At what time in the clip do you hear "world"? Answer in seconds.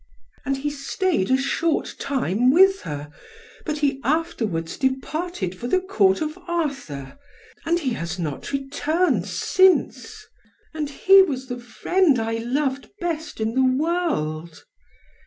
13.63-14.63